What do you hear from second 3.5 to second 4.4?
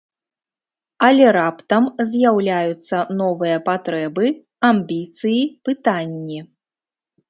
патрэбы,